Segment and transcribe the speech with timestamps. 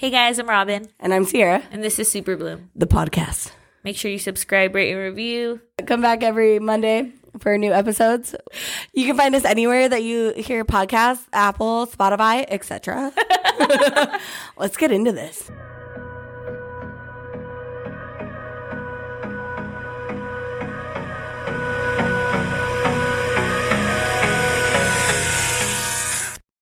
[0.00, 2.68] Hey guys, I'm Robin, And I'm Sierra, and this is Superbloom.
[2.74, 3.50] the podcast.
[3.84, 5.60] Make sure you subscribe, rate, and review.
[5.84, 8.34] Come back every Monday for new episodes.
[8.94, 13.12] You can find us anywhere that you hear podcasts, Apple, Spotify, etc.
[14.56, 15.50] Let's get into this.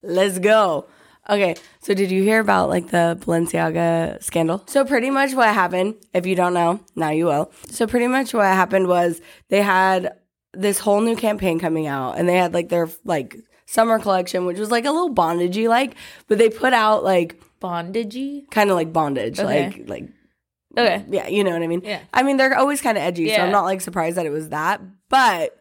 [0.02, 0.88] Let's go.
[1.30, 4.62] Okay, so did you hear about like the Balenciaga scandal?
[4.66, 7.52] So pretty much what happened, if you don't know, now you will.
[7.70, 10.14] So pretty much what happened was they had
[10.54, 14.58] this whole new campaign coming out and they had like their like summer collection, which
[14.58, 15.94] was like a little bondagey like,
[16.28, 18.50] but they put out like Bondagey?
[18.50, 19.68] kind of like bondage, Okay.
[19.68, 20.08] like like
[20.78, 21.04] Okay.
[21.10, 21.82] yeah, you know what I mean?
[21.84, 22.00] Yeah.
[22.14, 24.48] I mean, they're always kind of edgy, so I'm not like surprised that it was
[24.50, 24.80] that.
[25.10, 25.60] But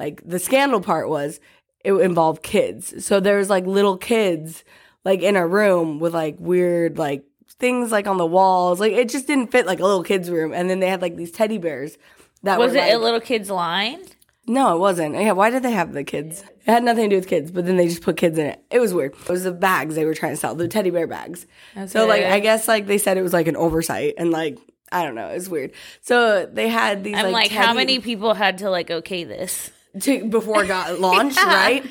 [0.00, 1.38] like the scandal part was
[1.84, 3.04] it involved kids.
[3.04, 4.64] So there's like little kids
[5.06, 7.24] like in a room with like weird like
[7.60, 8.80] things like on the walls.
[8.80, 10.52] Like it just didn't fit like a little kid's room.
[10.52, 11.96] And then they had like these teddy bears
[12.42, 14.00] that Was were, it like- a little kid's line?
[14.48, 15.14] no, it wasn't.
[15.14, 16.42] Yeah, why did they have the kids?
[16.42, 18.62] It had nothing to do with kids, but then they just put kids in it.
[18.70, 19.12] It was weird.
[19.14, 21.46] It was the bags they were trying to sell, the teddy bear bags.
[21.86, 24.58] So like I guess like they said it was like an oversight and like
[24.92, 25.72] I don't know, it's weird.
[26.02, 29.70] So they had these I'm like, how teddy- many people had to like okay this?
[30.02, 31.54] to, before it got launched, Yeah.
[31.54, 31.86] right?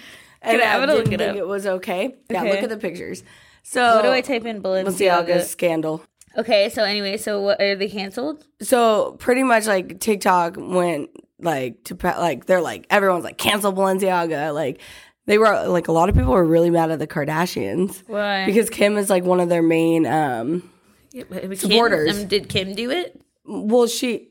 [0.46, 1.36] And I look didn't it think up.
[1.38, 2.16] it was okay.
[2.30, 2.52] Yeah, Okay.
[2.52, 3.24] look at the pictures.
[3.64, 5.44] So What do I type in Balenciaga Balenciaga?
[5.44, 6.04] scandal.
[6.38, 8.46] Okay, so anyway, so what are they canceled?
[8.62, 14.54] So pretty much like TikTok went like to like they're like everyone's like cancel Balenciaga
[14.54, 14.80] like
[15.28, 18.46] they were like a lot of people were really mad at the Kardashians Why?
[18.46, 20.70] because Kim is like one of their main um
[21.12, 22.18] Kim, supporters.
[22.22, 23.20] um, did Kim do it?
[23.46, 24.30] well she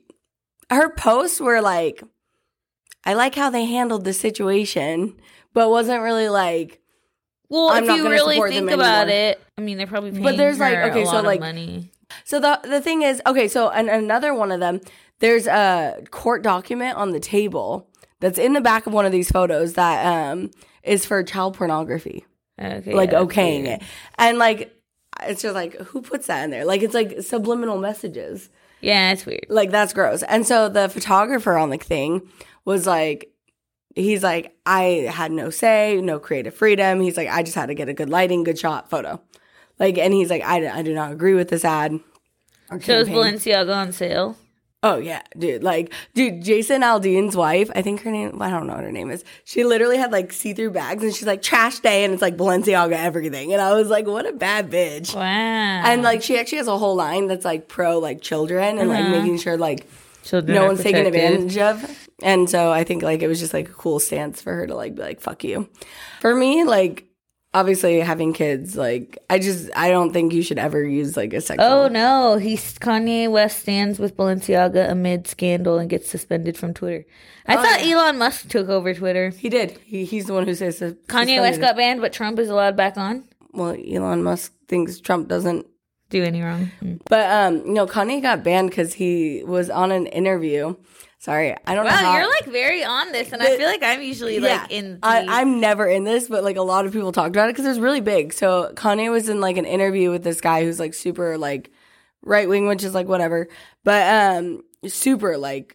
[0.71, 2.03] her posts were like
[3.05, 5.15] I like how they handled the situation
[5.55, 6.81] but wasn't really like
[7.49, 10.37] Well, I'm if not you really think about it, I mean, they're probably paying But
[10.37, 11.91] there's, like, okay, a so, lot like- of money.
[12.25, 14.81] So the the thing is, okay, so and another one of them,
[15.21, 17.89] there's a court document on the table
[18.21, 20.51] that's in the back of one of these photos that um
[20.83, 22.25] is for child pornography,
[22.61, 23.83] Okay, like yeah, okaying it,
[24.19, 24.73] and like
[25.23, 26.65] it's just like who puts that in there?
[26.65, 28.49] Like it's like subliminal messages.
[28.81, 29.47] Yeah, it's weird.
[29.49, 30.23] Like that's gross.
[30.23, 32.29] And so the photographer on the thing
[32.65, 33.31] was like.
[33.95, 37.01] He's like, I had no say, no creative freedom.
[37.01, 39.21] He's like, I just had to get a good lighting, good shot photo.
[39.79, 42.01] Like, and he's like, I, I do not agree with this ad.
[42.69, 43.09] So is.
[43.09, 44.37] Balenciaga on sale?
[44.83, 45.63] Oh yeah, dude.
[45.63, 49.11] Like, dude, Jason Aldean's wife, I think her name, I don't know what her name
[49.11, 49.25] is.
[49.45, 52.93] She literally had like see-through bags and she's like trash day and it's like Balenciaga
[52.93, 53.55] everything.
[53.55, 55.15] And I was like, what a bad bitch.
[55.15, 55.23] Wow.
[55.23, 59.05] And like she actually has a whole line that's like pro like children and like
[59.05, 59.11] uh-huh.
[59.11, 59.87] making sure like
[60.25, 61.35] Children no one's taking protected.
[61.35, 62.09] advantage of.
[62.23, 64.75] And so I think like it was just like a cool stance for her to
[64.75, 65.69] like be like, fuck you.
[66.21, 67.07] For me, like
[67.53, 71.41] obviously having kids, like I just I don't think you should ever use like a
[71.41, 76.73] sexual Oh no, he's Kanye West stands with Balenciaga amid scandal and gets suspended from
[76.75, 77.05] Twitter.
[77.47, 79.29] I Oh, thought Elon Musk took over Twitter.
[79.31, 79.79] He did.
[79.85, 82.97] He, he's the one who says Kanye West got banned, but Trump is allowed back
[82.97, 83.25] on.
[83.53, 85.67] well, Elon Musk thinks Trump doesn't.
[86.15, 86.71] Do any wrong?
[86.81, 87.01] Mm.
[87.11, 90.77] But um, no, Kanye got banned because he was on an interview.
[91.19, 91.91] Sorry, I don't know.
[91.91, 94.93] Wow, you're like very on this, and I feel like I'm usually like in.
[94.93, 97.55] The, I, I'm never in this, but like a lot of people talked about it
[97.55, 98.33] because it was really big.
[98.33, 101.73] So Kanye was in like an interview with this guy who's like super like
[102.23, 103.49] right wing, which is like whatever,
[103.83, 105.75] but um, super like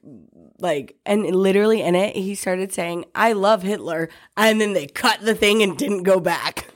[0.60, 4.08] like and literally in it he started saying I love Hitler,
[4.38, 6.70] and then they cut the thing and didn't go back.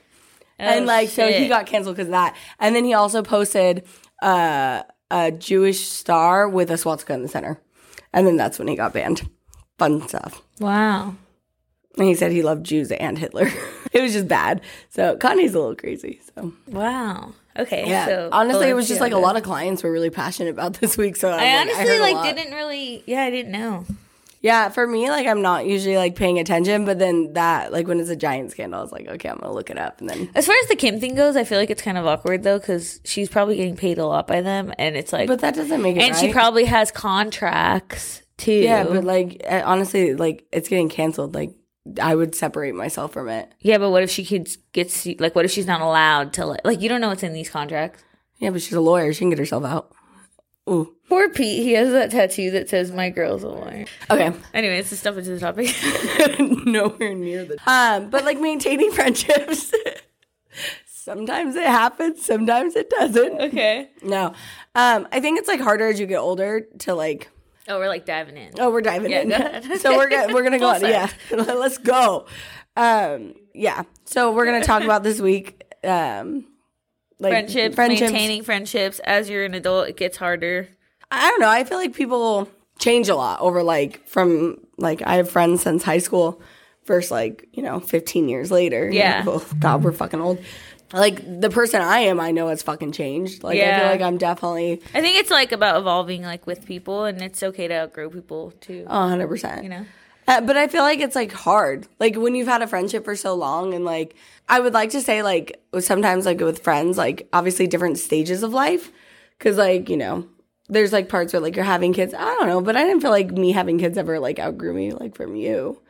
[0.59, 3.83] And Oh, like so he got canceled because of that and then he also posted
[4.21, 7.59] uh, a jewish star with a swastika in the center
[8.13, 9.29] and then that's when he got banned
[9.77, 11.15] fun stuff wow.
[11.97, 13.49] and he said he loved jews and hitler
[13.91, 17.33] it was just bad so kanye's a little crazy so Wow.
[17.57, 17.87] Okay.
[17.87, 20.73] yeah So honestly it was just like a lot of clients were really passionate about
[20.75, 22.35] this week so I I'm honestly like lot.
[22.35, 23.03] didn't really.
[23.05, 23.85] Yeah, I didn't know.
[24.43, 27.99] Yeah for me like i'm not usually like paying attention but then that like when
[27.99, 30.29] it's a giant scandal i was like okay i'm gonna look it up and then
[30.35, 32.59] As far as the Kim thing goes, I feel like it's kind of awkward though,
[32.59, 35.81] because she's probably getting paid a lot by them, and it's like, but that doesn't
[35.81, 38.51] make it and she probably has contracts too.
[38.51, 41.33] Yeah, but like uh, honestly, like it's getting canceled.
[41.33, 41.55] Like
[42.01, 43.51] I would separate myself from it.
[43.59, 46.61] Yeah, but what if she could get like what if she's not allowed to like
[46.63, 48.03] like you don't know what's in these contracts?
[48.37, 49.13] Yeah, but she's a lawyer.
[49.13, 49.93] She can get herself out.
[50.69, 50.95] Ooh.
[51.09, 54.31] Poor Pete, he has that tattoo that says "My girl's a lawyer." Okay.
[54.53, 55.75] Anyways, to step into the topic.
[56.65, 57.57] Nowhere near the.
[57.67, 59.73] Um, but like maintaining friendships.
[60.85, 62.25] sometimes it happens.
[62.25, 63.41] Sometimes it doesn't.
[63.41, 63.89] okay.
[64.01, 64.27] No.
[64.75, 67.29] Um, I think it's like harder as you get older to like.
[67.67, 68.51] Oh, we're like diving in.
[68.59, 69.79] Oh, we're diving Yeah, in.
[69.79, 70.81] so we're gonna we're gonna go on.
[70.81, 72.25] Yeah, let's go.
[72.75, 73.83] Um, yeah.
[74.05, 75.63] So we're gonna talk about this week.
[75.83, 76.45] Um,
[77.23, 80.67] like friendships, maintaining friendships as you're an adult, it gets harder.
[81.11, 81.49] I don't know.
[81.49, 82.49] I feel like people
[82.79, 86.41] change a lot over like from like I have friends since high school
[86.85, 88.89] versus like, you know, 15 years later.
[88.89, 89.23] Yeah.
[89.25, 90.39] Oh, God, we're fucking old.
[90.91, 93.43] Like the person I am, I know has fucking changed.
[93.43, 97.05] Like I feel like I'm definitely I think it's like about evolving like with people
[97.05, 98.85] and it's okay to outgrow people too.
[98.87, 99.63] a hundred percent.
[99.63, 99.85] You know?
[100.27, 101.87] Uh, but I feel like it's like hard.
[101.99, 104.15] Like when you've had a friendship for so long and like
[104.49, 108.53] I would like to say like sometimes like with friends, like obviously different stages of
[108.53, 108.91] life.
[109.39, 110.27] Cause like, you know,
[110.69, 112.13] there's like parts where like you're having kids.
[112.13, 114.93] I don't know, but I didn't feel like me having kids ever like outgrew me
[114.93, 115.81] like from you.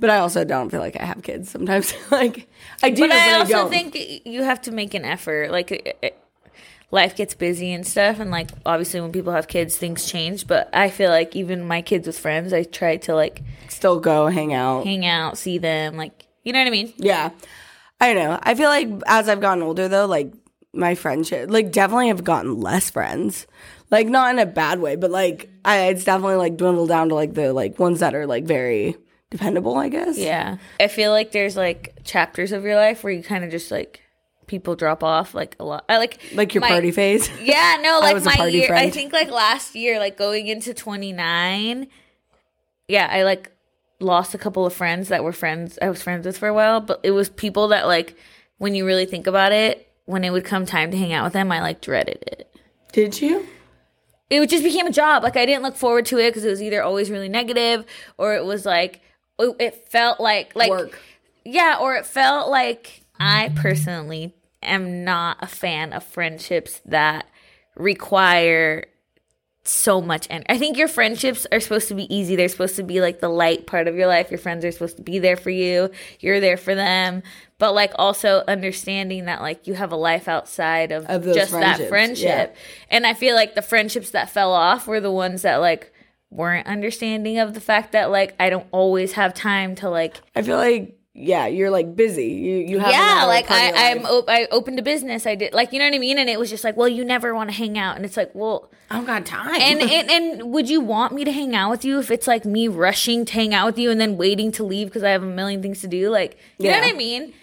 [0.00, 1.92] But I also don't feel like I have kids sometimes.
[2.10, 2.48] like
[2.82, 3.70] I do, But I also don't.
[3.70, 5.50] think you have to make an effort.
[5.50, 6.16] Like
[6.90, 10.46] life gets busy and stuff, and like obviously when people have kids, things change.
[10.46, 14.28] But I feel like even my kids with friends, I try to like still go
[14.28, 14.84] hang out.
[14.84, 16.92] hang out, see them, like you know what I mean.
[16.96, 17.30] Yeah.
[18.00, 18.38] I don't know.
[18.42, 20.32] I feel like as I've gotten older though, like
[20.72, 23.46] my friendship like definitely have gotten less friends.
[23.90, 27.14] Like not in a bad way, but like I it's definitely like dwindled down to
[27.14, 28.96] like the like ones that are like very
[29.30, 30.16] dependable, I guess.
[30.18, 33.70] Yeah, I feel like there's like chapters of your life where you kind of just
[33.70, 34.02] like
[34.48, 35.84] people drop off like a lot.
[35.88, 37.30] I like Like your my- party phase.
[37.40, 38.74] Yeah, no, like my year.
[38.74, 41.86] I think like last year, like going into 29,
[42.88, 43.50] yeah, I like
[44.00, 46.80] lost a couple of friends that were friends I was friends with for a while,
[46.80, 48.16] but it was people that like
[48.58, 51.32] when you really think about it, when it would come time to hang out with
[51.32, 52.50] them, I like dreaded it.
[52.92, 53.46] Did you?
[54.30, 55.22] It just became a job.
[55.22, 57.84] Like I didn't look forward to it because it was either always really negative
[58.18, 59.00] or it was like
[59.38, 60.98] it it felt like like Work.
[61.44, 67.26] yeah, or it felt like I personally am not a fan of friendships that
[67.76, 68.84] require
[69.68, 70.46] so much energy.
[70.48, 72.36] I think your friendships are supposed to be easy.
[72.36, 74.30] They're supposed to be like the light part of your life.
[74.30, 75.90] Your friends are supposed to be there for you.
[76.20, 77.22] You're there for them.
[77.58, 81.88] But like also understanding that like you have a life outside of, Of just that
[81.88, 82.56] friendship.
[82.90, 85.92] And I feel like the friendships that fell off were the ones that like
[86.30, 90.42] weren't understanding of the fact that like I don't always have time to like I
[90.42, 92.28] feel like yeah, you're like busy.
[92.28, 95.72] You you have yeah like I I'm op- I opened a business I did like
[95.72, 97.56] you know what I mean and it was just like well you never want to
[97.56, 99.60] hang out and it's like well I don't got time.
[99.60, 102.44] and, and and would you want me to hang out with you if it's like
[102.44, 105.22] me rushing to hang out with you and then waiting to leave because I have
[105.22, 106.08] a million things to do?
[106.08, 107.34] Like, you know what I mean?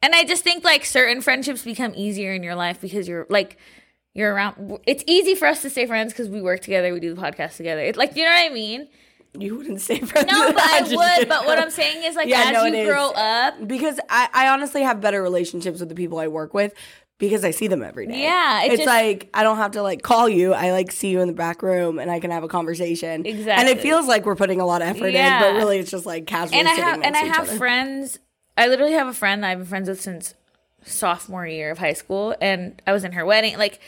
[0.00, 3.56] And I just think like certain friendships become easier in your life because you're like
[4.14, 4.78] you're around.
[4.86, 7.56] It's easy for us to stay friends because we work together, we do the podcast
[7.56, 7.80] together.
[7.80, 8.88] It's like you know what I mean?
[9.38, 10.30] You wouldn't say friends.
[10.30, 10.82] No, but I
[11.18, 11.28] would.
[11.28, 12.88] But what I'm saying is like Yeah, as no, you is.
[12.88, 16.74] grow up, because I, I honestly have better relationships with the people I work with
[17.18, 18.20] because I see them every day.
[18.22, 20.52] Yeah, it it's just- like I don't have to like call you.
[20.54, 23.24] I like see you in the back room and I can have a conversation.
[23.24, 23.52] Exactly.
[23.52, 25.36] And it feels like we're putting a lot of effort Yeah.
[25.36, 26.58] in, but really it's just like casual.
[26.58, 27.56] and I have and I have other.
[27.58, 28.18] friends.
[28.58, 30.34] I literally have a friend that I've been friends with since
[30.84, 33.56] sophomore year of high school, and I was in her wedding.
[33.56, 33.80] Like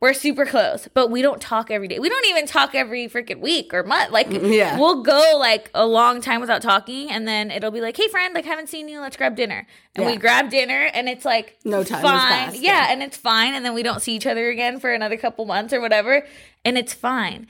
[0.00, 1.98] we're super close, but we don't talk every day.
[1.98, 4.10] We don't even talk every freaking week or month.
[4.12, 4.78] Like Yeah.
[4.78, 8.34] we'll go like a long time without talking, and then it'll be like, "Hey, friend,
[8.34, 9.00] like haven't seen you.
[9.00, 12.54] Let's grab dinner." And we grab dinner, and it's like No time fine.
[12.54, 12.86] yeah, yeah.
[12.92, 15.72] and it's fine, and then we don't see each other again for another couple months
[15.74, 16.24] or whatever,
[16.64, 17.46] and it's fine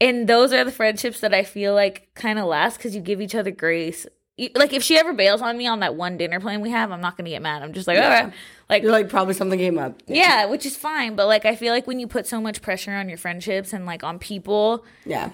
[0.00, 3.20] and those are the friendships that I feel like kind of last because you give
[3.20, 4.06] each other grace.
[4.54, 7.00] Like if she ever bails on me on that one dinner plan we have, I'm
[7.00, 7.62] not gonna get mad.
[7.62, 8.32] I'm just like, all right,
[8.68, 10.02] like You're like probably something came up.
[10.06, 11.14] yeah, which is fine.
[11.14, 13.86] But like I feel like when you put so much pressure on your friendships and
[13.86, 15.30] like on people, Yeah.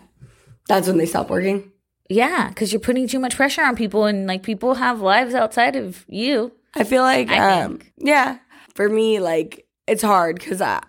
[0.69, 1.73] That's when they stop working.
[2.09, 5.75] yeah, because you're putting too much pressure on people, and like people have lives outside
[5.76, 6.52] of you.
[6.75, 8.38] I feel like, I um, yeah,
[8.75, 10.80] for me, like it's hard because I,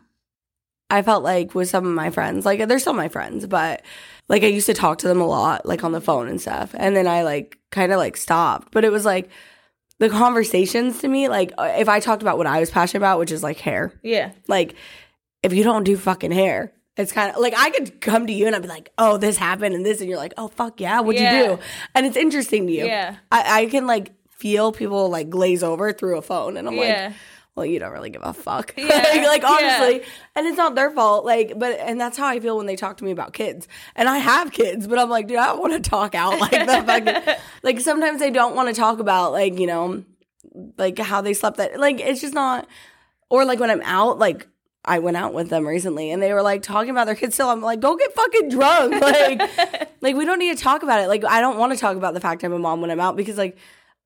[0.92, 3.82] I felt like with some of my friends, like they're still my friends, but
[4.28, 6.76] like I used to talk to them a lot, like on the phone and stuff,
[6.78, 8.72] and then I like kind of like stopped.
[8.72, 9.30] But it was like
[10.00, 13.20] the conversations to me, like uh, if I talked about what I was passionate about,
[13.20, 14.76] which is like hair, Yeah, like
[15.44, 16.74] if you don't do fucking hair.
[16.98, 19.38] It's kind of like I could come to you and I'd be like, "Oh, this
[19.38, 21.40] happened and this," and you're like, "Oh, fuck yeah, what'd Yeah.
[21.42, 21.60] you do?"
[21.96, 22.86] And it's interesting to you.
[22.86, 23.16] Yeah.
[23.32, 27.06] I, I can like feel people like glaze over through a phone, and I'm Yeah.
[27.08, 27.16] like,
[27.56, 28.74] well, you don't really give a fuck.
[28.78, 28.88] Yeah.
[28.88, 29.50] like, like, Yeah.
[29.50, 30.04] honestly,
[30.36, 31.26] and it's not their fault.
[31.26, 33.68] Like, but and that's how I feel when they talk to me about kids.
[33.96, 36.52] And I have kids, but I'm like, dude, I don't want to talk out like
[36.52, 37.36] the fucking.
[37.64, 40.04] like sometimes they don't want to talk about like you know,
[40.78, 41.58] like how they slept.
[41.58, 42.68] That like it's just not.
[43.30, 44.48] Or like when I'm out, like
[44.84, 47.36] I went out with them recently, and they were like talking about their kids.
[47.36, 48.94] Still, I'm like, go get fucking drunk.
[49.02, 51.08] Like, like we don't need to talk about it.
[51.08, 53.16] Like I don't want to talk about the fact I'm a mom when I'm out
[53.18, 53.58] because like.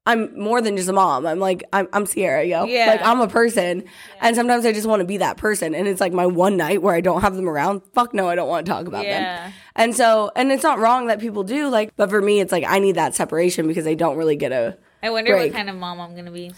[0.07, 1.25] I'm more than just a mom.
[1.25, 2.65] I'm like I'm, I'm Sierra, yo.
[2.65, 2.85] Yeah.
[2.87, 3.83] Like I'm a person,
[4.21, 5.73] and sometimes I just want to be that person.
[5.73, 7.81] And it's like my one night where I don't have them around.
[7.93, 9.45] Fuck no, I don't want to talk about Yeah.
[9.45, 9.53] them.
[9.75, 11.69] And so, and it's not wrong that people do.
[11.69, 14.51] Like, but for me, it's like I need that separation because I don't really get
[14.51, 14.77] a.
[15.01, 15.51] I wonder Break.
[15.51, 16.51] what kind of mom I'm gonna be.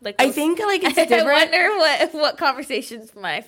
[0.00, 1.26] Like I think like it's different.
[1.28, 3.44] I wonder what what conversations my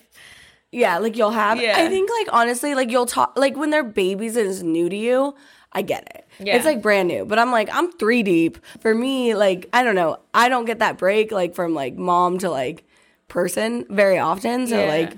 [0.73, 1.61] Yeah, like you'll have.
[1.61, 1.75] Yeah.
[1.79, 4.97] I think like honestly, like you'll talk like when they're babies and it's new to
[4.97, 5.35] you.
[5.73, 6.27] I get it.
[6.39, 6.57] Yeah.
[6.57, 8.59] It's like brand new, but I'm like I'm three deep.
[8.81, 12.39] For me, like I don't know, I don't get that break like from like mom
[12.39, 12.85] to like
[13.29, 14.67] person very often.
[14.67, 14.89] So Yeah.
[14.89, 15.13] like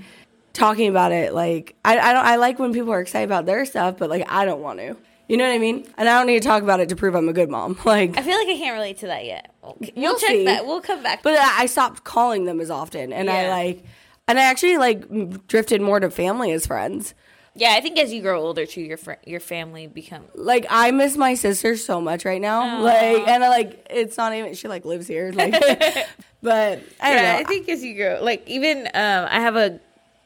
[0.53, 3.65] talking about it, like I I don't I like when people are excited about their
[3.65, 4.97] stuff, but like I don't want to.
[5.29, 5.87] You know what I mean?
[5.99, 7.79] And I don't need to talk about it to prove I'm a good mom.
[7.85, 9.55] Like, I feel like I can't relate to that yet.
[9.63, 10.45] We'll, We'll check see.
[10.47, 10.65] that.
[10.65, 11.23] We'll come back.
[11.23, 13.85] but I I stopped calling them as often, and I like,
[14.27, 17.13] and I actually like drifted more to family as friends.
[17.59, 20.91] Yeah, I think as you grow older too, your fr- your family become like I
[20.91, 22.81] miss my sister so much right now.
[22.83, 25.33] Like and I like it's not even she like lives here.
[25.33, 25.53] Like
[26.43, 27.39] but I don't yeah, know.
[27.39, 29.81] I think as you grow, like even um, I have a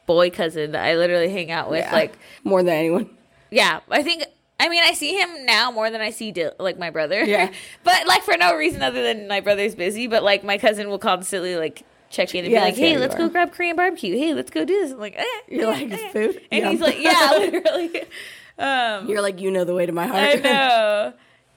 [0.05, 1.85] boy cousin that I literally hang out with.
[1.85, 1.93] Yeah.
[1.93, 3.09] Like, more than anyone.
[3.51, 4.25] yeah, I think.
[4.59, 7.23] I mean, I see him now more than I see Dil- like my brother.
[7.23, 7.51] Yeah.
[7.83, 10.07] but like for no reason other than my brother's busy.
[10.07, 11.83] But like my cousin will constantly like
[12.13, 14.17] check in and Yeah, be like, "Hey, let's go grab Korean barbecue.
[14.17, 16.41] Hey, let's go do this." I'm like, eh, You're eh, like, eh." "Food?
[16.51, 18.03] and Yum." he's like, "Yeah, literally."
[18.57, 20.21] Um, You're like you know the way to my heart.
[20.21, 21.13] I know.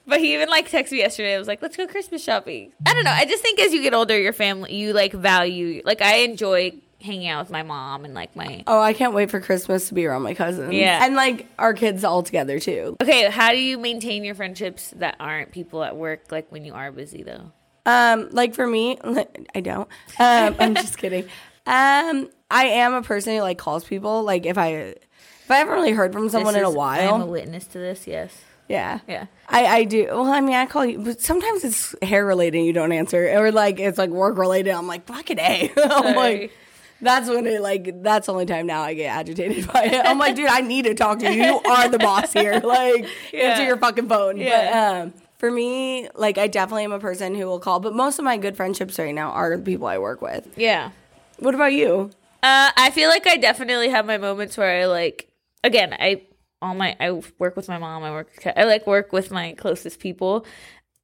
[0.09, 1.35] But he even like texted me yesterday.
[1.35, 3.11] I was like, "Let's go Christmas shopping." I don't know.
[3.11, 5.83] I just think as you get older, your family, you like value.
[5.85, 6.73] Like I enjoy
[7.03, 8.65] hanging out with my mom and like my.
[8.67, 10.73] oh, I can't wait for Christmas to be around my cousins.
[10.73, 11.05] Yeah.
[11.05, 12.97] And like our kids all together too.
[13.03, 16.31] Okay, how do you maintain your friendships that aren't people at work?
[16.31, 17.53] Like when you are busy, though.
[17.87, 18.99] Um, like for me,
[19.55, 19.89] I don't.
[20.19, 21.25] Um, I'm just kidding.
[21.67, 24.23] Um, I am a person who like calls people.
[24.23, 27.15] Like if I if I haven't really heard from someone This in a is- while,
[27.15, 28.07] I'm a witness to this.
[28.07, 28.33] Yes.
[28.69, 29.27] yeah, Yeah.
[29.49, 30.07] I, I do.
[30.11, 33.29] Well, I mean, I call you, but sometimes it's hair related and you don't answer,
[33.39, 34.73] or like it's like work related.
[34.73, 35.71] I'm like, fucking a.
[35.77, 36.15] I'm Sorry.
[36.15, 36.53] like,
[37.01, 40.05] that's when it like that's the only time now I get agitated by it.
[40.05, 41.45] I'm like, dude, I need to talk to you.
[41.45, 42.59] You are the boss here.
[42.61, 43.41] Like, Yeah.
[43.51, 44.37] answer your fucking phone.
[44.39, 45.05] Yeah.
[45.05, 47.81] But um, for me, like, I definitely am a person who will call.
[47.81, 50.49] But most of my good friendships right now are the people I work with.
[50.57, 50.91] Yeah.
[51.39, 52.11] What about you?
[52.43, 55.31] Uh, I feel like I definitely have my moments where I like.
[55.65, 56.23] Again, I
[56.63, 58.03] all my I work with my mom.
[58.03, 58.29] I work.
[58.57, 60.47] I like work with my closest people.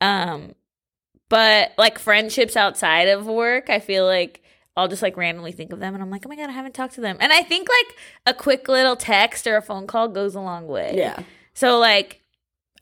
[0.00, 0.54] Um,
[1.28, 4.42] but like friendships outside of work, I feel like
[4.76, 6.74] I'll just like randomly think of them, and I'm like, oh my god, I haven't
[6.74, 7.16] talked to them.
[7.20, 7.96] And I think like
[8.26, 10.94] a quick little text or a phone call goes a long way.
[10.96, 11.22] Yeah.
[11.54, 12.21] So like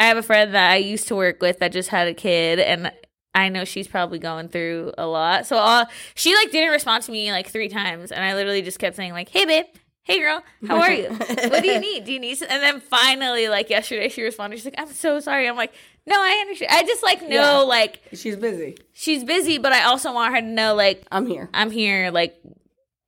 [0.00, 2.58] I have a friend that I used to work with that just had a kid
[2.58, 2.90] and
[3.34, 5.46] I know she's probably going through a lot.
[5.46, 5.84] So uh,
[6.16, 9.12] she like didn't respond to me like three times and I literally just kept saying
[9.12, 9.66] like, "Hey babe,
[10.02, 11.10] hey girl, how are you?
[11.10, 12.04] what do you need?
[12.06, 14.56] Do you need?" some-" And then finally like yesterday she responded.
[14.56, 15.72] She's like, "I'm so sorry." I'm like,
[16.06, 17.58] "No, I understand." I just like know Yeah.
[17.58, 18.78] like She's busy.
[18.94, 21.48] she's busy, but I also want her to know like I'm here.
[21.54, 22.34] I'm here like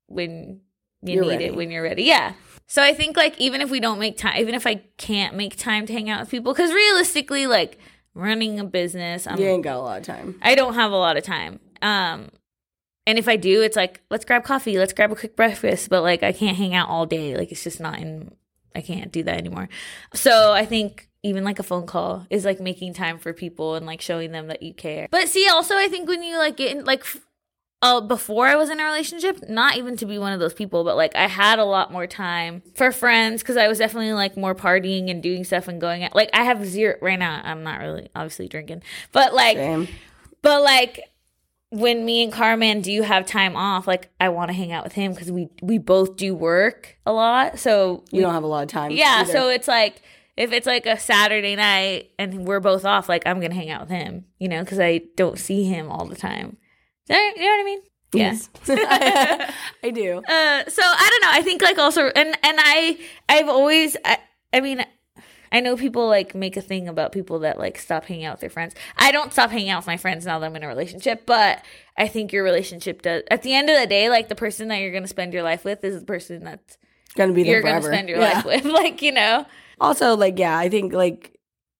[0.07, 0.61] when
[1.03, 1.45] you You're need ready.
[1.47, 2.05] it, when you're ready.
[2.05, 2.35] Yeah.
[2.67, 5.57] So I think like even if we don't make time, even if I can't make
[5.57, 7.79] time to hang out with people, because realistically, like
[8.15, 10.39] running a business, I'm, You ain't got a lot of time.
[10.43, 11.61] I don't have a lot of time.
[11.83, 12.31] Um,
[13.07, 16.03] and if I do, it's like let's grab coffee, let's grab a quick breakfast, but
[16.03, 17.37] like I can't hang out all day.
[17.37, 18.35] Like it's just not in.
[18.75, 19.69] I can't do that anymore.
[20.15, 23.85] So I think even like a phone call is like making time for people and
[23.85, 25.09] like showing them that you care.
[25.11, 27.01] But see, also I think when you like get in like.
[27.01, 27.21] f-
[27.83, 30.85] Uh, before I was in a relationship, not even to be one of those people,
[30.85, 34.37] but like I had a lot more time for friends because I was definitely like
[34.37, 36.15] more partying and doing stuff and going out.
[36.15, 37.41] Like I have zero right now.
[37.43, 39.89] I'm not really obviously drinking, but like Same.
[40.43, 41.01] but like
[41.71, 44.93] when me and Carmen do have time off, like I want to hang out with
[44.93, 47.59] him because we we both do work a lot.
[47.59, 48.93] So You don't have a lot of time.
[48.93, 49.33] yeah, either.
[49.33, 50.03] so it's like
[50.37, 53.81] if it's like a Saturday night and we're both off, like I'm gonna hang out
[53.81, 56.59] with him, you know, because I don't see him all the time.
[57.09, 57.81] You know what I mean?
[58.15, 58.33] Yeah.
[58.33, 58.51] Yes.
[59.83, 60.19] I do.
[60.19, 61.39] Uh, so I don't know.
[61.39, 64.19] I think like also, and and I I've always I,
[64.53, 64.85] I mean.
[65.55, 68.41] I know people like make a thing about people that like stop hanging out with
[68.41, 68.75] their friends.
[68.97, 71.63] I don't stop hanging out with my friends now that I'm in a relationship, but
[71.95, 73.23] I think your relationship does.
[73.31, 75.43] At the end of the day, like the person that you're going to spend your
[75.43, 76.79] life with is the person that's
[77.17, 78.33] Gonna be there you're going to spend your Yeah.
[78.33, 78.65] life with.
[78.73, 79.45] Like you know,
[79.79, 81.32] Also, like, yeah, I think like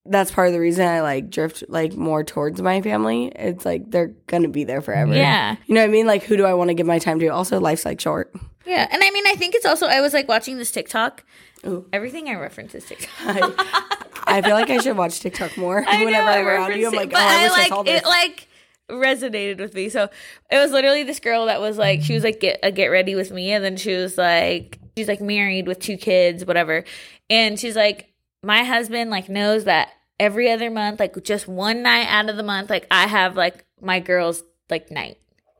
[0.05, 3.27] that's part of the reason I like drift like more towards my family.
[3.37, 5.15] It's like they're gonna be there forever.
[5.15, 5.57] Yeah.
[5.67, 6.07] You know what I mean?
[6.07, 7.29] Like, who do I want to give my time to?
[7.29, 8.35] Also, life's like short.
[8.67, 8.89] yeah.
[8.91, 11.25] And I mean, I think it's also I was like watching this TikTok.
[11.65, 11.87] Ooh.
[11.93, 13.11] Everything I reference is TikTok.
[13.21, 15.85] I, I feel like I should watch TikTok more.
[15.89, 17.83] I Whenever know, I'm around you, I'm like, oh, but I, wish I like saw
[17.85, 18.03] this.
[18.03, 18.49] it like
[18.91, 19.89] resonated with me.
[19.89, 20.09] So
[20.51, 23.15] it was literally this girl that was like, she was like, get a get ready
[23.15, 26.83] with me, and then she was like, she's like married with two kids, whatever,
[27.31, 28.12] and she's like,
[28.43, 32.43] my husband like knows that every other month, like just one night out of the
[32.43, 35.19] month, like I have like my girls like night.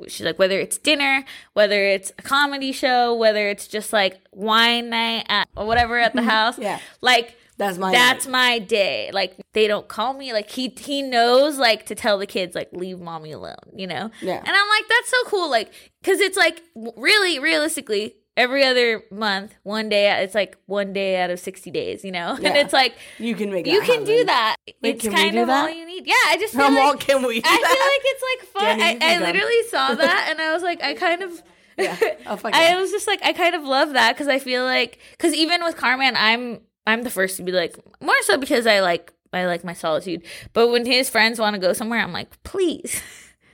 [0.09, 4.91] She's like, whether it's dinner, whether it's a comedy show, whether it's just like wine
[4.91, 6.29] night at, or whatever at the mm-hmm.
[6.29, 6.59] house.
[6.59, 6.81] Yeah.
[7.01, 8.33] Like That's my that's night.
[8.33, 9.11] my day.
[9.13, 10.33] Like they don't call me.
[10.33, 13.55] Like he he knows like to tell the kids like leave mommy alone.
[13.77, 14.11] You know.
[14.21, 14.39] Yeah.
[14.39, 15.49] And I'm like that's so cool.
[15.49, 15.73] Like
[16.03, 16.63] because it's like
[16.97, 22.03] really realistically every other month one day it's like one day out of 60 days
[22.05, 25.37] you know and it's like you can make you can do that Wait, it's kind
[25.37, 25.65] of that?
[25.65, 27.51] all you need yeah i just feel How like can we i that?
[27.51, 27.61] feel
[27.93, 31.23] like it's like fun I, I literally saw that and i was like i kind
[31.23, 31.43] of
[31.79, 31.97] Yeah.
[32.27, 32.79] Oh, fuck I yeah.
[32.81, 35.75] was just like, I kind of love that because I feel like, because even with
[35.75, 39.65] Carman, I'm I'm the first to be like, more so because I like I like
[39.65, 40.23] my solitude.
[40.53, 43.01] But when his friends want to go somewhere, I'm like, please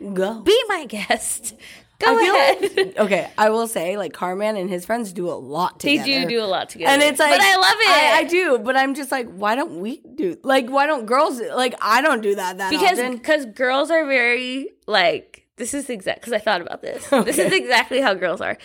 [0.03, 0.41] Go.
[0.41, 1.55] be my guest.
[2.01, 2.77] Go I feel ahead.
[2.77, 3.31] like okay.
[3.37, 6.05] I will say, like Carman and his friends do a lot together.
[6.05, 8.25] they do do a lot together, and it's like, but I love it I, I
[8.25, 10.37] do, but I'm just like, why don't we do?
[10.45, 11.41] Like, why don't girls?
[11.41, 16.21] Like, I don't do that that because because girls are very like this is exact
[16.21, 17.09] because I thought about this.
[17.25, 18.57] This is exactly how girls are.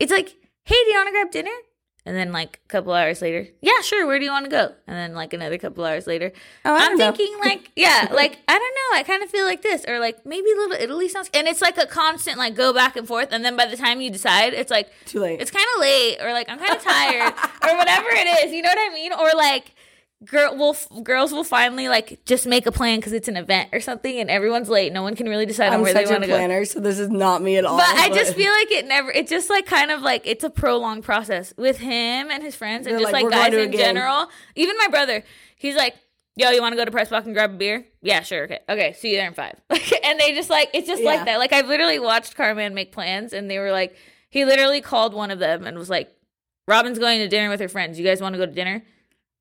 [0.00, 0.28] It's like,
[0.64, 1.56] hey, do you want to grab dinner?
[2.06, 4.06] And then like a couple hours later, yeah, sure.
[4.06, 4.72] Where do you want to go?
[4.86, 6.32] And then like another couple hours later,
[6.64, 7.12] Oh, I'm know.
[7.12, 8.98] thinking like, yeah, like I don't know.
[8.98, 11.28] I kind of feel like this, or like maybe Little Italy sounds.
[11.34, 13.28] And it's like a constant like go back and forth.
[13.32, 15.40] And then by the time you decide, it's like Too late.
[15.42, 18.52] it's kind of late, or like I'm kind of tired, or whatever it is.
[18.52, 19.12] You know what I mean?
[19.12, 19.74] Or like
[20.24, 23.80] girl will girls will finally like just make a plan because it's an event or
[23.80, 24.92] something, and everyone's late.
[24.92, 26.36] No one can really decide on I'm where they want to go.
[26.36, 27.78] planner, so this is not me at all.
[27.78, 29.10] But I just feel like it never.
[29.10, 32.86] It's just like kind of like it's a prolonged process with him and his friends,
[32.86, 34.28] and just like, like, guys in game." general.
[34.54, 35.24] Even my brother,
[35.56, 35.94] he's like,
[36.36, 37.86] "Yo, you want to go to Press Box and grab a beer?
[38.02, 38.44] Yeah, sure.
[38.44, 38.92] Okay, okay.
[38.94, 39.54] See you there in five.
[40.04, 41.10] and they just like it's just Yeah.
[41.10, 41.38] like that.
[41.38, 43.96] Like I've literally watched Carman make plans, and they were like,
[44.28, 46.12] he literally called one of them and was like,
[46.68, 47.98] "Robin's going to dinner with her friends.
[47.98, 48.82] You guys want to go to dinner?"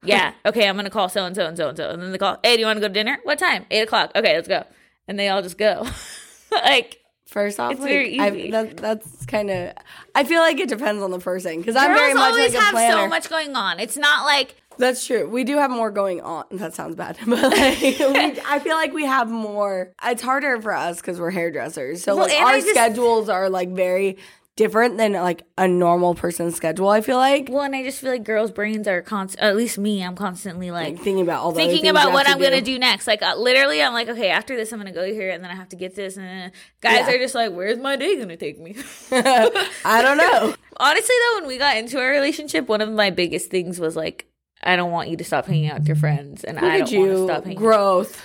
[0.03, 0.33] Yeah.
[0.45, 2.37] Okay, I'm gonna call so and so and so and so, and then they call.
[2.43, 3.19] Hey, do you want to go to dinner?
[3.23, 3.65] What time?
[3.71, 4.11] Eight o'clock.
[4.15, 4.63] Okay, let's go.
[5.07, 5.85] And they all just go.
[6.51, 8.51] like First off, It's like, very I- easy.
[8.51, 9.73] that, that's kind of.
[10.15, 12.65] I feel like it depends on the person because I'm very much always like a
[12.65, 13.01] have planner.
[13.03, 13.79] so much going on.
[13.79, 15.29] It's not like That's true.
[15.29, 16.45] We do have more going on.
[16.51, 19.91] That sounds bad, but like, we, I feel like we have more.
[20.03, 23.69] It's harder for us because we're hairdressers, so Well, like our just- schedules are like
[23.69, 24.17] very
[24.59, 26.89] different than like a normal person's schedule.
[26.89, 29.41] I feel like, well, and I just feel like girls' brains are constant.
[29.41, 32.37] At least me, I'm constantly like like thinking about all the thinking about what I'm
[32.37, 33.07] to gonna do next.
[33.07, 35.55] Like uh, literally, I'm like, okay, after this, I'm gonna go here, and then I
[35.55, 36.17] have to get this.
[36.17, 37.15] And guys Yeah.
[37.15, 38.75] are just like, where's my day gonna take me?
[39.11, 40.53] I don't know.
[40.77, 44.25] Honestly, though, when we got into our relationship, one of my biggest things was like.
[44.61, 46.93] I don't want you to stop hanging out with your friends, and Look I don't
[46.97, 47.57] want to stop hanging.
[47.57, 48.21] growth.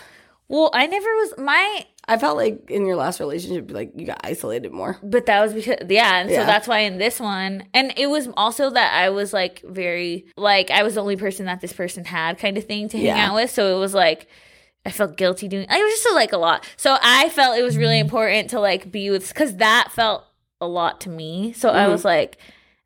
[0.49, 4.21] well, I never was my I felt like in your last relationship, like you got
[4.25, 4.99] isolated more.
[5.03, 6.41] But that was because yeah, and Yeah.
[6.41, 10.27] so that's why in this one, and it was also that I was like very
[10.37, 13.07] like I was the only person that this person had kind of thing to hang
[13.07, 13.29] Yeah.
[13.31, 14.29] out with, so it was like
[14.87, 15.67] I felt guilty doing.
[15.71, 18.91] I was just like a lot, so I felt it was really important to like
[18.93, 20.25] be with because that felt
[20.61, 21.53] a lot to me.
[21.55, 21.91] So I Mhm.
[21.93, 22.37] was like,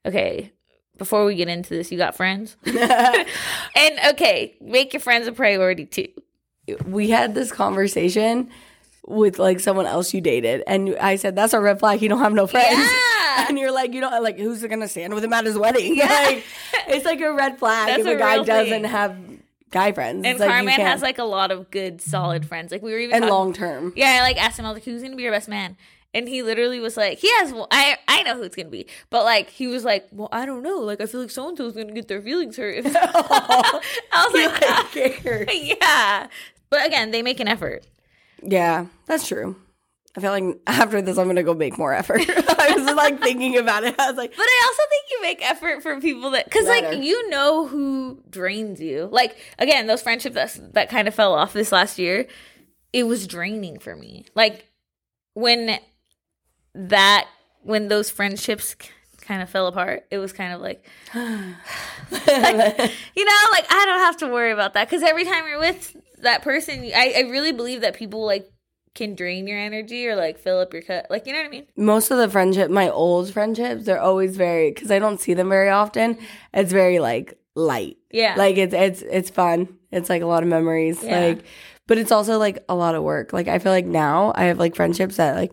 [0.07, 0.53] okay.
[0.97, 2.57] Before we get into this, you got friends?
[2.67, 6.09] and okay, make your friends a priority too.
[6.87, 8.51] we had this conversation
[9.09, 12.03] with like someone else you dated, and I said that's a red flag.
[12.03, 12.79] You don't have no friends.
[12.79, 13.05] Yeah.
[13.49, 15.97] And you're like, you know, like who's gonna stand with him at his wedding?
[15.99, 16.45] Like,
[16.89, 18.85] it's like a red flag That's if a, a guy doesn't thing.
[18.85, 19.17] have
[19.71, 20.17] guy friends.
[20.17, 22.73] And It's like, you Carmen has like a lot of good, solid friends.
[22.73, 23.93] Like we were even and long term.
[23.97, 25.77] Yeah, I like asked him, I was like, who's gonna be your best man?
[26.13, 28.87] And he literally was like, he has, well, I, I know who it's gonna be,
[29.09, 30.79] but like, he was like, well, I don't know.
[30.79, 32.85] Like, I feel like so and so's gonna get their feelings hurt.
[32.87, 33.81] I
[34.13, 36.27] was like, like, yeah.
[36.71, 37.85] But again, they make an effort.
[38.43, 39.57] Yeah, that's true.
[40.17, 42.23] I feel like after this, I'm gonna go make more effort.
[42.29, 43.95] I was like thinking about it.
[43.99, 47.03] I was like, But I also think you make effort for people that, cause like,
[47.05, 49.09] you know who drains you.
[49.13, 52.27] Like, again, those friendships that, that kind of fell off this last year,
[52.93, 54.25] it was draining for me.
[54.35, 54.67] Like,
[55.35, 55.79] when
[56.75, 57.29] that,
[57.63, 58.75] when those friendships
[59.29, 61.25] kind of fell apart, it was kind of like, like,
[62.25, 65.95] you know, like I don't have to worry about that because every time you're with
[66.23, 68.51] that person, I, I really believe that people like
[68.95, 71.07] can drain your energy or like fill up your cup.
[71.11, 71.67] Like, you know what I mean?
[71.77, 75.51] most of the friendship, my old friendships, they're always very because I don't see them
[75.51, 76.19] very often.
[76.55, 77.99] It's very like light.
[78.11, 78.35] Yeah.
[78.37, 79.69] like it's it's it's fun.
[79.93, 81.05] It's like a lot of memories.
[81.05, 81.21] Yeah.
[81.21, 81.45] Like,
[81.87, 83.35] but it's also like a lot of work.
[83.35, 85.53] Like I feel like now I have like friendships that like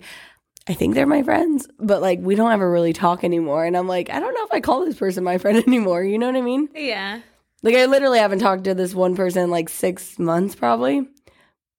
[0.68, 3.66] I think they're my friends, but like we don't ever really talk anymore.
[3.66, 6.04] And I'm like, I don't know if I call this person my friend anymore.
[6.04, 6.70] You know what I mean?
[6.76, 7.22] yeah.
[7.64, 11.08] Like I literally haven't talked to this one person in like six months probably.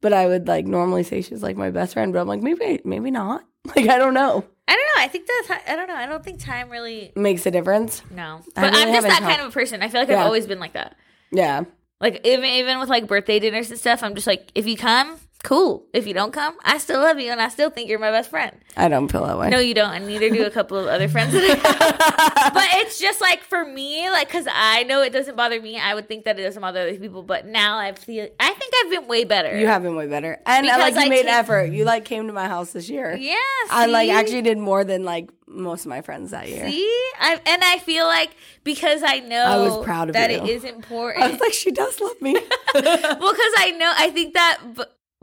[0.03, 2.81] But I would like normally say she's like my best friend, but I'm like maybe
[2.85, 3.45] maybe not.
[3.75, 4.45] Like I don't know.
[4.69, 5.03] I don't know.
[5.05, 5.95] I think that's, I don't know.
[5.97, 8.03] I don't think time really, Makes a difference.
[8.13, 8.41] no.
[8.55, 9.83] But really I'm just that talked- kind of a person.
[9.83, 10.21] I feel like Yeah.
[10.21, 10.97] I've always been like that.
[11.33, 11.65] Yeah.
[12.01, 15.19] Like even even with like birthday dinners and stuff, I'm just like, if you come,
[15.47, 15.87] cool.
[15.93, 18.31] If you don't come, I still love you and I still think you're my best
[18.31, 18.51] friend.
[18.77, 19.49] I don't feel that way.
[19.49, 21.33] No, you don't, and neither do a couple of other friends.
[21.33, 22.53] that I have.
[22.53, 25.79] but it's just like for me, like because I know it doesn't bother me.
[25.79, 28.29] I would think that it doesn't bother other people, but now I feel.
[28.41, 29.57] I think I've been way better.
[29.57, 31.65] You have been way better, and uh, Because like you I made an take- effort.
[31.73, 33.15] You like came to my house this year.
[33.15, 33.37] Yeah,
[33.71, 36.69] I like actually did more than like most of my friends that year.
[36.69, 36.85] See,
[37.21, 38.31] I, and I feel like
[38.65, 40.39] because I know I was proud of that you.
[40.39, 41.25] it is important.
[41.25, 42.35] I was like, she does love me.
[42.75, 44.59] well, because I know, I think that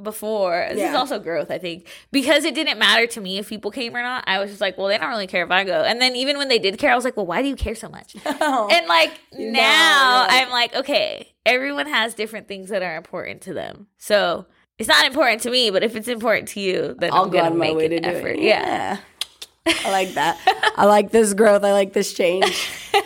[0.03, 1.49] before this is also growth.
[1.49, 4.23] I think because it didn't matter to me if people came or not.
[4.27, 5.81] I was just like, well, they don't really care if I go.
[5.83, 7.75] And then even when they did care, I was like, well, why do you care
[7.75, 8.15] so much?
[8.25, 13.87] And like now, I'm like, okay, everyone has different things that are important to them.
[13.97, 14.45] So
[14.77, 17.39] it's not important to me, but if it's important to you, then I'll I'm go
[17.39, 18.27] of my make way to do effort.
[18.37, 18.39] it.
[18.41, 18.97] Yeah.
[19.65, 20.37] I like that.
[20.75, 21.63] I like this growth.
[21.63, 22.69] I like this change.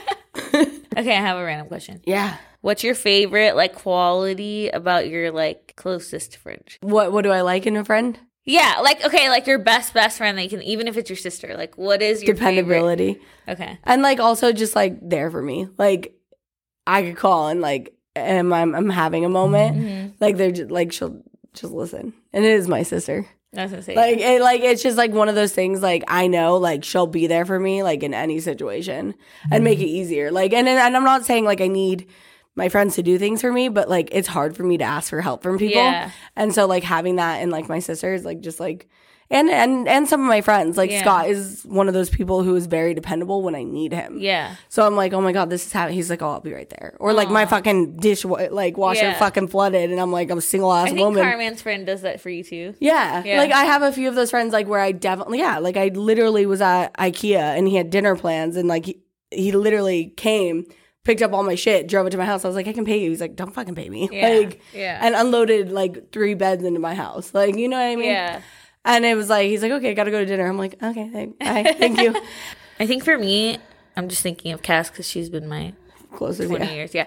[0.98, 2.02] Okay, I have a random question.
[2.06, 2.38] Yeah.
[2.68, 6.62] What's your favorite like quality about your like closest friend?
[6.82, 8.20] What What do I like in a friend?
[8.44, 10.38] Yeah, like okay, like your best best friend.
[10.38, 11.56] They can even if it's your sister.
[11.56, 12.56] Like, what is your favorite?
[12.56, 13.22] Dependability.
[13.48, 15.70] Okay, and like also just like there for me.
[15.78, 16.14] Like
[16.86, 19.78] I could call and like, am I'm I'm having a moment.
[19.78, 20.14] Mhm.
[20.20, 23.26] Like they're just like she'll just listen, and it is my sister.
[23.54, 25.82] That's was gonna say Like it, like it's just like one of those things.
[25.82, 29.14] Like I know, like she'll be there for me, like in any situation,
[29.54, 30.32] and make it easier.
[30.32, 32.10] Like and and I'm not saying like I need
[32.58, 35.10] my friends to do things for me, but like it's hard for me to ask
[35.12, 35.82] for help from people.
[35.82, 36.12] Yeah.
[36.36, 38.89] And so like having that and like my sisters, like just like
[39.30, 41.02] and and and some of my friends, like Yeah.
[41.02, 44.20] Scott is one of those people who is very dependable when I need him.
[44.20, 46.54] yeah, So I'm like, oh my god, this is how he's like, oh, I'll be
[46.54, 46.96] right there.
[47.00, 49.20] Or like my fucking dish like washer Yeah.
[49.20, 51.22] fucking flooded, and I'm like, I'm a single ass woman.
[51.22, 52.74] Carmen's friend does that for you too.
[52.80, 53.22] Yeah.
[53.24, 53.38] Yeah.
[53.38, 55.89] Like I have a few of those friends like where I definitely yeah, like I
[55.89, 60.65] literally was at IKEA and he had dinner plans and like he, he literally came,
[61.08, 62.43] picked up all my shit, drove it to my house.
[62.46, 63.10] I was like, I can pay you.
[63.10, 64.10] He's like, Don't fucking pay me.
[64.17, 64.28] Yeah.
[64.28, 65.00] Like Yeah.
[65.02, 67.34] and unloaded like three beds into my house.
[67.34, 68.10] Like, you know what I mean?
[68.12, 68.41] Yeah,
[68.86, 70.46] And it was like he's like, Okay, I gotta go to dinner.
[70.48, 72.13] I'm like, Okay, thank, bye, thank you.
[72.80, 73.58] I think for me,
[73.96, 75.74] I'm just thinking of Cass because she's been my
[76.13, 76.72] Closest, 20 yeah.
[76.72, 76.93] years.
[76.93, 77.06] Yeah.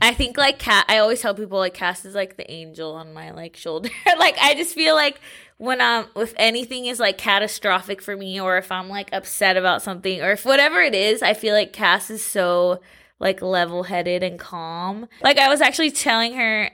[0.00, 3.12] I think like Cat, I always tell people like Cass is like the angel on
[3.12, 3.90] my like shoulder.
[4.18, 5.20] like I just feel like
[5.58, 9.82] when I'm, if anything is like catastrophic for me or if I'm like upset about
[9.82, 12.80] something or if whatever it is, I feel like Cass is so
[13.22, 15.08] like level headed and calm.
[15.22, 16.70] Like I was actually telling her,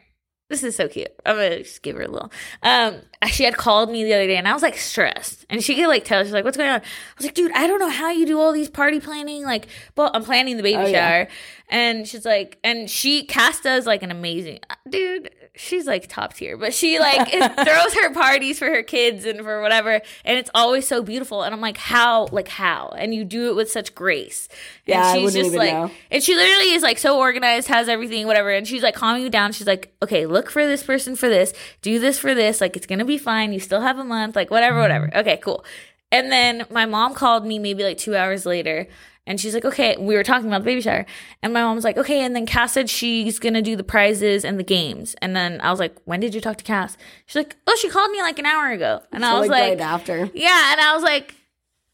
[0.50, 1.08] this is so cute.
[1.26, 2.32] I'm gonna just give her a little.
[2.62, 5.74] Um, she had called me the other day, and I was like stressed, and she
[5.76, 6.24] could like tell.
[6.24, 6.84] She's like, "What's going on?" I
[7.18, 9.44] was like, "Dude, I don't know how you do all these party planning.
[9.44, 11.11] Like, but I'm planning the baby Oh, yeah.
[11.24, 11.28] shower."
[11.68, 15.30] And she's like, and she Cass does like an amazing dude.
[15.58, 19.60] She's like top tier, but she like throws her parties for her kids and for
[19.60, 21.42] whatever, and it's always so beautiful.
[21.42, 22.90] And I'm like, how, like how?
[22.96, 24.48] And you do it with such grace.
[24.86, 25.90] And Yeah, she's just even like, know.
[26.10, 28.50] and she literally is like so organized, has everything, whatever.
[28.50, 29.52] And she's like calming you down.
[29.52, 32.60] She's like, okay, look for this person for this, do this for this.
[32.60, 33.52] Like, it's going to be fine.
[33.52, 35.08] You still have a month, like, whatever, whatever.
[35.08, 35.18] Mm-hmm.
[35.18, 35.64] Okay, cool.
[36.10, 38.86] And then my mom called me maybe like two hours later.
[39.28, 41.06] And she's like, okay, we were talking about the baby shower.
[41.42, 42.24] And my mom was like, okay.
[42.24, 45.14] And then Cass said she's going to do the prizes and the games.
[45.22, 46.96] And then I was like, when did you talk to Cass?
[47.26, 49.02] She's like, oh, she called me like an hour ago.
[49.12, 50.30] And I was like, like, right after.
[50.34, 51.34] yeah, and I was like,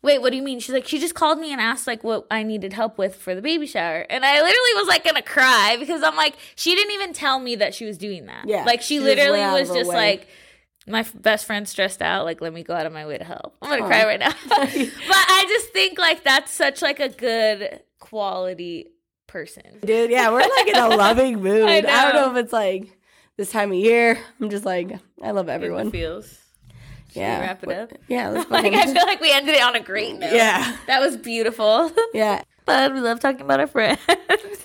[0.03, 0.61] wait, what do you mean?
[0.61, 3.35] She's like, she just called me and asked like what I needed help with for
[3.35, 4.07] the baby shower.
[4.11, 7.57] And I literally was like gonna cry because I'm like, she didn't even tell me
[7.57, 8.47] that she was doing that.
[8.47, 9.97] Yeah, Like she, she literally was her just way.
[9.97, 10.29] like
[10.87, 13.25] my f- best friend stressed out, like let me go out of my way to
[13.25, 13.57] help.
[13.63, 13.87] I'm gonna Aw.
[13.87, 14.33] cry right now.
[14.49, 18.91] but I just think like that's such like a good quality
[19.27, 19.81] person.
[19.85, 21.69] Dude, yeah, we're like in a loving mood.
[21.69, 22.27] I I, don't know.
[22.27, 22.99] know if it's like
[23.37, 24.19] this time of year.
[24.41, 24.93] I'm just like,
[25.23, 26.27] I love Everyone feels.
[27.13, 27.41] Should Yeah.
[27.41, 27.93] we wrap it up?
[28.09, 30.33] Yeah, let's Like I feel like we ended it on a great note.
[30.33, 30.77] Yeah.
[30.87, 31.91] That was beautiful.
[32.13, 32.43] Yeah.
[32.67, 34.01] but we love talking about our friends.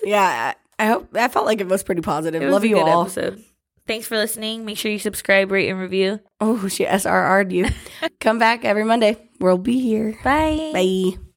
[0.04, 0.54] Yeah.
[0.78, 2.40] I hope I felt like it was pretty positive.
[2.42, 3.02] It was Love you all.
[3.02, 3.44] Episode.
[3.90, 4.64] Thanks for listening.
[4.64, 6.20] Make sure you subscribe, rate, and review.
[6.40, 7.66] Oh, she SRR'd you.
[8.20, 9.16] Come back every Monday.
[9.40, 10.16] We'll be here.
[10.22, 10.70] Bye.
[10.72, 11.20] Bye.